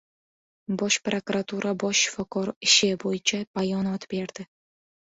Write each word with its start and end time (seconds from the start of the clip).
Bosh 0.81 0.97
prokuratura 1.09 1.75
«bosh 1.85 2.03
shifokor 2.07 2.51
ishi» 2.71 2.93
bo‘yicha 3.07 3.45
bayonot 3.63 4.13
berdi 4.19 4.53